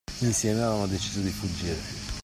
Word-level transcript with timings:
Insieme 0.21 0.63
avevano 0.63 0.87
deciso 0.87 1.19
di 1.21 1.29
fuggire. 1.29 2.17